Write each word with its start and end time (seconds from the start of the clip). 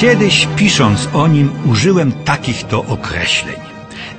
Kiedyś 0.00 0.48
pisząc 0.56 1.08
o 1.12 1.26
nim 1.26 1.50
użyłem 1.70 2.12
takich 2.12 2.62
to 2.62 2.84
określeń. 2.84 3.56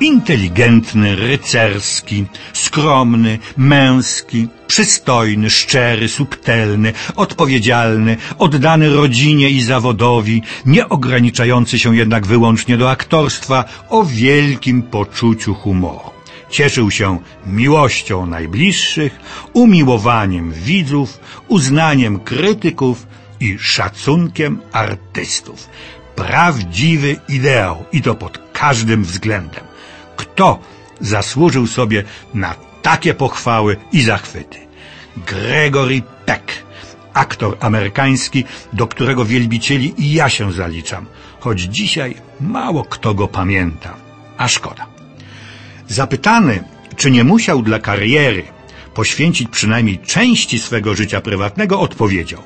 Inteligentny, 0.00 1.16
rycerski, 1.16 2.24
skromny, 2.52 3.38
męski, 3.56 4.48
przystojny, 4.66 5.50
szczery, 5.50 6.08
subtelny, 6.08 6.92
odpowiedzialny, 7.16 8.16
oddany 8.38 8.88
rodzinie 8.88 9.50
i 9.50 9.62
zawodowi, 9.62 10.42
nie 10.66 10.88
ograniczający 10.88 11.78
się 11.78 11.96
jednak 11.96 12.26
wyłącznie 12.26 12.76
do 12.76 12.90
aktorstwa, 12.90 13.64
o 13.88 14.04
wielkim 14.04 14.82
poczuciu 14.82 15.54
humoru. 15.54 16.10
Cieszył 16.50 16.90
się 16.90 17.18
miłością 17.46 18.26
najbliższych, 18.26 19.20
umiłowaniem 19.52 20.52
widzów, 20.52 21.20
uznaniem 21.48 22.20
krytyków 22.20 23.06
i 23.40 23.58
szacunkiem 23.58 24.60
artystów. 24.72 25.68
Prawdziwy 26.16 27.16
ideał 27.28 27.84
i 27.92 28.02
to 28.02 28.14
pod 28.14 28.38
każdym 28.52 29.04
względem. 29.04 29.64
Kto 30.16 30.58
zasłużył 31.00 31.66
sobie 31.66 32.04
na 32.34 32.54
takie 32.82 33.14
pochwały 33.14 33.76
i 33.92 34.02
zachwyty? 34.02 34.58
Gregory 35.16 36.02
Peck, 36.26 36.52
aktor 37.14 37.56
amerykański, 37.60 38.44
do 38.72 38.86
którego 38.86 39.24
wielbicieli 39.24 39.94
i 39.98 40.12
ja 40.12 40.28
się 40.28 40.52
zaliczam, 40.52 41.06
choć 41.40 41.60
dzisiaj 41.60 42.14
mało 42.40 42.84
kto 42.84 43.14
go 43.14 43.28
pamięta. 43.28 43.94
A 44.38 44.48
szkoda. 44.48 44.86
Zapytany, 45.88 46.64
czy 46.96 47.10
nie 47.10 47.24
musiał 47.24 47.62
dla 47.62 47.78
kariery 47.78 48.42
poświęcić 48.94 49.48
przynajmniej 49.48 49.98
części 49.98 50.58
swego 50.58 50.94
życia 50.94 51.20
prywatnego, 51.20 51.80
odpowiedział: 51.80 52.42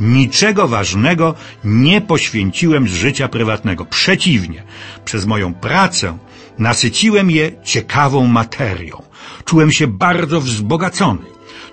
Niczego 0.00 0.68
ważnego 0.68 1.34
nie 1.64 2.00
poświęciłem 2.00 2.88
z 2.88 2.92
życia 2.92 3.28
prywatnego. 3.28 3.84
Przeciwnie, 3.84 4.62
przez 5.04 5.26
moją 5.26 5.54
pracę 5.54 6.18
nasyciłem 6.58 7.30
je 7.30 7.52
ciekawą 7.64 8.26
materią. 8.26 9.02
Czułem 9.44 9.72
się 9.72 9.86
bardzo 9.86 10.40
wzbogacony. 10.40 11.22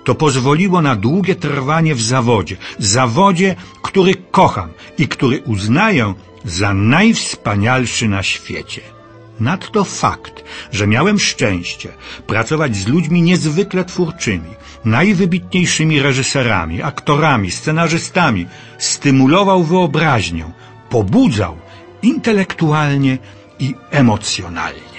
To 0.04 0.14
pozwoliło 0.14 0.82
na 0.82 0.96
długie 0.96 1.34
trwanie 1.34 1.94
w 1.94 2.02
zawodzie, 2.02 2.56
zawodzie, 2.78 3.56
który 3.82 4.14
kocham 4.14 4.70
i 4.98 5.08
który 5.08 5.40
uznaję 5.40 6.14
za 6.44 6.74
najwspanialszy 6.74 8.08
na 8.08 8.22
świecie. 8.22 8.97
Nadto 9.40 9.84
fakt, 9.84 10.44
że 10.72 10.86
miałem 10.86 11.18
szczęście 11.18 11.88
pracować 12.26 12.76
z 12.76 12.86
ludźmi 12.86 13.22
niezwykle 13.22 13.84
twórczymi, 13.84 14.50
najwybitniejszymi 14.84 16.02
reżyserami, 16.02 16.82
aktorami, 16.82 17.50
scenarzystami, 17.50 18.46
stymulował 18.78 19.64
wyobraźnię, 19.64 20.44
pobudzał 20.90 21.56
intelektualnie 22.02 23.18
i 23.58 23.74
emocjonalnie. 23.90 24.98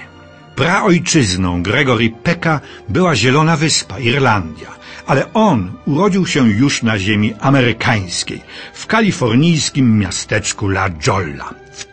Praojczyzną 0.55 1.63
Gregory 1.63 2.09
Pecka 2.23 2.59
była 2.89 3.15
Zielona 3.15 3.57
Wyspa, 3.57 3.99
Irlandia, 3.99 4.79
ale 5.07 5.33
on 5.33 5.71
urodził 5.85 6.25
się 6.25 6.49
już 6.49 6.83
na 6.83 6.99
ziemi 6.99 7.33
amerykańskiej, 7.39 8.41
w 8.73 8.87
kalifornijskim 8.87 9.99
miasteczku 9.99 10.67
La 10.67 10.89
Jolla 11.07 11.53
w 11.71 11.85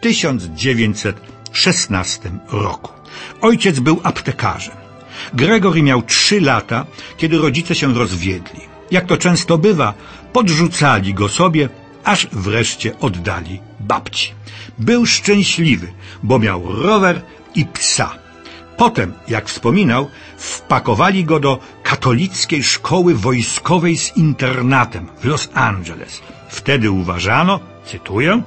1916 1.57 2.31
roku. 2.53 2.91
Ojciec 3.41 3.81
był 3.81 4.01
aptekarzem. 4.03 4.77
Gregory 5.35 5.83
miał 5.83 6.03
trzy 6.03 6.41
lata, 6.41 6.87
kiedy 7.17 7.39
rodzice 7.39 7.75
się 7.75 7.95
rozwiedli. 7.95 8.61
Jak 8.91 9.07
to 9.07 9.17
często 9.17 9.59
bywa, 9.59 9.95
podrzucali 10.33 11.15
go 11.15 11.29
sobie, 11.29 11.69
aż 12.05 12.27
wreszcie 12.33 12.99
oddali 12.99 13.61
babci. 13.81 14.33
Był 14.79 15.07
szczęśliwy, 15.07 15.93
bo 16.23 16.39
miał 16.39 16.83
rower 16.83 17.23
i 17.55 17.65
psa. 17.65 18.11
Potem, 18.77 19.13
jak 19.29 19.49
wspominał, 19.49 20.11
wpakowali 20.37 21.25
go 21.25 21.41
do 21.41 21.59
katolickiej 21.83 22.63
szkoły 22.63 23.15
wojskowej 23.15 23.97
z 23.97 24.17
internatem 24.17 25.09
w 25.21 25.25
Los 25.25 25.49
Angeles. 25.55 26.23
Wtedy 26.49 26.91
uważano, 26.91 27.61
cytuję, 27.85 28.43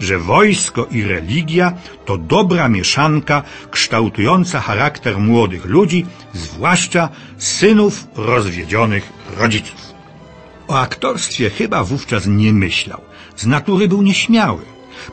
że 0.00 0.18
wojsko 0.18 0.86
i 0.90 1.02
religia 1.02 1.72
to 2.04 2.18
dobra 2.18 2.68
mieszanka 2.68 3.42
kształtująca 3.70 4.60
charakter 4.60 5.18
młodych 5.18 5.64
ludzi, 5.64 6.06
zwłaszcza 6.32 7.08
synów 7.38 8.06
rozwiedzionych 8.16 9.12
rodziców. 9.36 9.88
O 10.68 10.80
aktorstwie 10.80 11.50
chyba 11.50 11.84
wówczas 11.84 12.26
nie 12.26 12.52
myślał. 12.52 13.00
Z 13.36 13.46
natury 13.46 13.88
był 13.88 14.02
nieśmiały. 14.02 14.62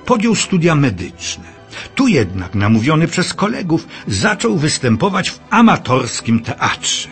Podjął 0.06 0.36
studia 0.36 0.76
medyczne. 0.76 1.56
Tu 1.96 2.08
jednak, 2.08 2.56
namówiony 2.56 3.08
przez 3.08 3.34
kolegów, 3.34 3.88
zaczął 4.08 4.58
występować 4.58 5.30
w 5.30 5.40
amatorskim 5.50 6.40
teatrze. 6.40 7.10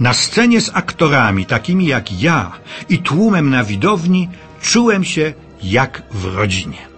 Na 0.00 0.12
scenie 0.14 0.60
z 0.60 0.70
aktorami 0.74 1.46
takimi 1.46 1.86
jak 1.86 2.22
ja 2.22 2.52
i 2.88 2.98
tłumem 2.98 3.50
na 3.50 3.64
widowni 3.64 4.28
czułem 4.62 5.04
się 5.04 5.34
jak 5.70 6.02
w 6.10 6.24
rodzinie. 6.24 6.96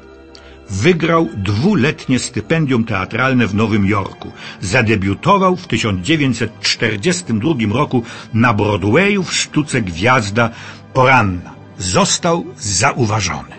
Wygrał 0.71 1.29
dwuletnie 1.37 2.19
stypendium 2.19 2.84
teatralne 2.84 3.47
w 3.47 3.55
Nowym 3.55 3.87
Jorku. 3.87 4.33
Zadebiutował 4.61 5.56
w 5.56 5.67
1942 5.67 7.55
roku 7.73 8.03
na 8.34 8.55
Broadwayu 8.55 9.23
w 9.23 9.34
sztuce 9.34 9.83
Gwiazda 9.83 10.51
Poranna. 10.95 11.55
Został 11.79 12.45
zauważony. 12.56 13.59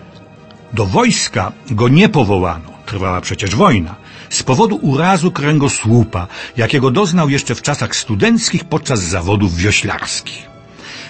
Do 0.74 0.86
wojska 0.86 1.52
go 1.72 1.88
nie 1.88 2.10
powołano, 2.10 2.70
trwała 2.86 3.22
przecież 3.22 3.56
wojna, 3.56 3.96
z 4.30 4.44
powodu 4.44 4.76
urazu 4.76 5.32
kręgosłupa, 5.32 6.28
jakiego 6.58 6.92
doznał 6.92 7.30
jeszcze 7.30 7.56
w 7.56 7.62
czasach 7.62 7.96
studenckich 7.96 8.64
podczas 8.64 9.00
zawodów 9.00 9.56
wioślarskich. 9.56 10.59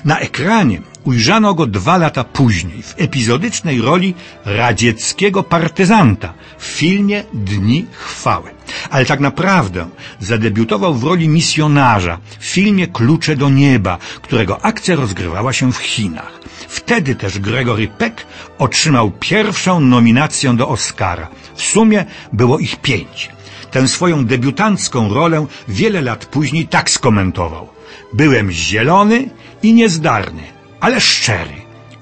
Na 0.06 0.20
ekranie 0.20 0.82
ujrzano 1.04 1.54
go 1.54 1.66
dwa 1.66 1.98
lata 1.98 2.24
później 2.24 2.82
w 2.84 2.96
epizodycznej 2.98 3.82
roli 3.82 4.14
radzieckiego 4.46 5.44
partyzanta 5.44 6.34
w 6.58 6.66
filmie 6.66 7.24
Dni 7.34 7.86
Chwały. 7.92 8.50
Ale 8.90 9.06
tak 9.06 9.20
naprawdę 9.20 9.90
zadebiutował 10.20 10.94
w 10.96 11.04
roli 11.04 11.30
misjonarza 11.30 12.18
w 12.40 12.46
filmie 12.46 12.88
Klucze 12.88 13.36
do 13.36 13.50
Nieba, 13.50 13.98
którego 14.22 14.66
akcja 14.66 14.96
rozgrywała 14.96 15.54
się 15.54 15.74
w 15.74 15.78
Chinach. 15.78 16.40
Wtedy 16.68 17.16
też 17.16 17.40
Gregory 17.40 17.88
Peck 17.88 18.26
otrzymał 18.58 19.12
pierwszą 19.12 19.80
nominację 19.80 20.54
do 20.54 20.70
Oscara. 20.70 21.28
W 21.56 21.62
sumie 21.62 22.06
było 22.34 22.60
ich 22.60 22.76
pięć. 22.76 23.30
Tę 23.72 23.88
swoją 23.88 24.26
debiutancką 24.26 25.14
rolę 25.14 25.46
wiele 25.68 26.02
lat 26.02 26.26
później 26.26 26.68
tak 26.68 26.90
skomentował. 26.90 27.70
Byłem 28.14 28.52
zielony 28.52 29.30
i 29.64 29.74
niezdarny, 29.74 30.44
ale 30.80 31.02
szczery. 31.02 31.54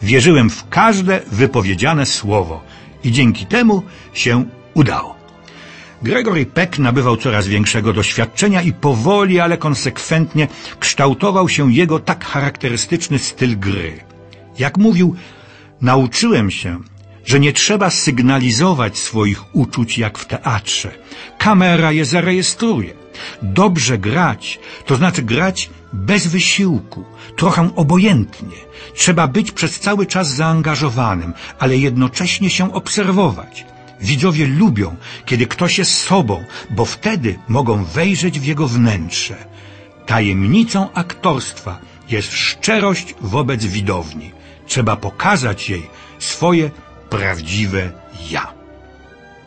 Wierzyłem 0.02 0.50
w 0.50 0.70
każde 0.70 1.22
wypowiedziane 1.32 2.06
słowo 2.06 2.64
i 3.04 3.12
dzięki 3.12 3.46
temu 3.46 3.84
się 4.14 4.46
udało. 4.74 5.18
Gregory 6.02 6.46
Peck 6.46 6.80
nabywał 6.80 7.18
coraz 7.18 7.48
większego 7.48 7.94
doświadczenia 7.94 8.62
i 8.62 8.74
powoli, 8.74 9.40
ale 9.40 9.58
konsekwentnie 9.58 10.48
kształtował 10.80 11.50
się 11.50 11.74
jego 11.74 12.00
tak 12.00 12.26
charakterystyczny 12.26 13.20
styl 13.20 13.60
gry. 13.60 14.00
Jak 14.60 14.78
mówił, 14.78 15.16
nauczyłem 15.82 16.52
się, 16.52 16.80
że 17.28 17.40
nie 17.40 17.54
trzeba 17.54 17.90
sygnalizować 17.90 18.98
swoich 18.98 19.56
uczuć 19.56 19.98
jak 19.98 20.18
w 20.18 20.26
teatrze. 20.26 20.92
Kamera 21.38 21.92
je 21.92 22.06
zarejestruje. 22.06 22.94
Dobrze 23.42 23.98
grać, 23.98 24.60
to 24.86 24.96
znaczy 24.96 25.22
grać 25.22 25.70
bez 25.94 26.28
wysiłku, 26.28 27.04
trochę 27.36 27.70
obojętnie. 27.76 28.58
Trzeba 28.96 29.28
być 29.28 29.52
przez 29.52 29.80
cały 29.80 30.06
czas 30.06 30.28
zaangażowanym, 30.36 31.34
ale 31.60 31.78
jednocześnie 31.78 32.50
się 32.50 32.74
obserwować. 32.74 33.66
Widzowie 34.02 34.48
lubią, 34.48 34.96
kiedy 35.26 35.48
ktoś 35.48 35.78
jest 35.78 35.94
sobą, 35.98 36.44
bo 36.70 36.86
wtedy 36.86 37.40
mogą 37.48 37.84
wejrzeć 37.84 38.40
w 38.40 38.46
jego 38.46 38.68
wnętrze. 38.68 39.36
Tajemnicą 40.06 40.94
aktorstwa 40.94 41.80
jest 42.10 42.34
szczerość 42.34 43.16
wobec 43.22 43.66
widowni. 43.66 44.32
Trzeba 44.68 44.96
pokazać 44.96 45.70
jej 45.70 45.90
swoje 46.20 46.72
prawdziwe 47.10 47.92
ja. 48.30 48.54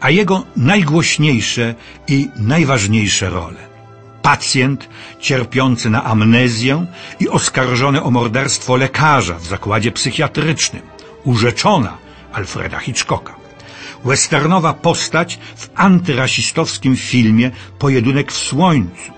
A 0.00 0.10
jego 0.10 0.44
najgłośniejsze 0.56 1.74
i 2.08 2.28
najważniejsze 2.36 3.30
role. 3.30 3.70
Pacjent 4.22 4.88
cierpiący 5.20 5.90
na 5.90 6.04
amnezję 6.04 6.86
i 7.20 7.28
oskarżony 7.28 8.02
o 8.02 8.10
morderstwo 8.10 8.76
lekarza 8.76 9.34
w 9.34 9.46
zakładzie 9.46 9.92
psychiatrycznym. 9.92 10.82
Urzeczona 11.24 11.96
Alfreda 12.32 12.78
Hitchcocka. 12.78 13.34
Westernowa 14.04 14.74
postać 14.74 15.38
w 15.56 15.70
antyrasistowskim 15.74 16.96
filmie 16.96 17.50
Pojedynek 17.78 18.32
w 18.32 18.38
słońcu. 18.38 19.12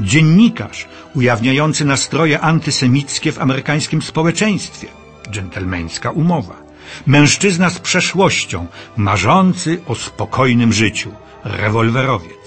Dziennikarz 0.00 0.88
ujawniający 1.14 1.84
nastroje 1.84 2.40
antysemickie 2.40 3.32
w 3.32 3.38
amerykańskim 3.38 4.02
społeczeństwie. 4.02 4.88
Dżentelmeńska 5.30 6.10
umowa 6.10 6.59
Mężczyzna 7.06 7.70
z 7.70 7.78
przeszłością, 7.78 8.66
marzący 8.96 9.80
o 9.86 9.94
spokojnym 9.94 10.72
życiu, 10.72 11.10
rewolwerowiec. 11.44 12.40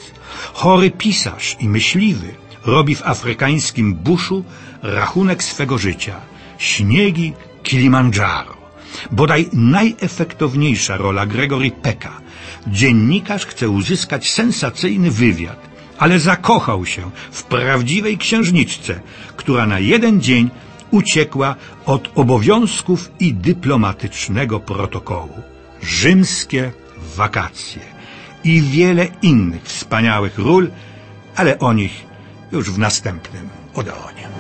Chory 0.53 0.91
pisarz 0.91 1.57
i 1.59 1.69
myśliwy 1.69 2.35
robi 2.65 2.95
w 2.95 3.05
afrykańskim 3.07 3.93
buszu 3.93 4.43
rachunek 4.81 5.43
swego 5.43 5.77
życia. 5.77 6.15
Śniegi 6.57 7.33
Kilimandżaro. 7.63 8.63
Bodaj 9.11 9.49
najefektowniejsza 9.53 10.97
rola 10.97 11.25
Gregory 11.25 11.71
Pecka. 11.71 12.21
Dziennikarz 12.67 13.45
chce 13.45 13.69
uzyskać 13.69 14.31
sensacyjny 14.31 15.11
wywiad, 15.11 15.59
ale 15.97 16.19
zakochał 16.19 16.85
się 16.85 17.11
w 17.31 17.43
prawdziwej 17.43 18.17
księżniczce, 18.17 18.99
która 19.35 19.65
na 19.65 19.79
jeden 19.79 20.21
dzień 20.21 20.49
uciekła 20.93 21.55
od 21.85 22.11
obowiązków 22.15 23.11
i 23.19 23.33
dyplomatycznego 23.33 24.59
protokołu. 24.59 25.41
Rzymskie 25.81 26.71
wakacje 27.15 27.81
i 28.43 28.61
wiele 28.61 29.07
innych 29.21 29.63
wspaniałych 29.63 30.37
ról, 30.37 30.71
ale 31.35 31.59
o 31.59 31.73
nich 31.73 32.05
już 32.51 32.71
w 32.71 32.77
następnym 32.79 33.49
Odeonie. 33.73 34.32